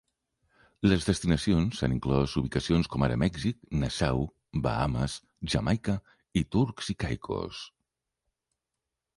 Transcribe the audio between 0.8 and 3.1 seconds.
Les destinacions han inclòs ubicacions com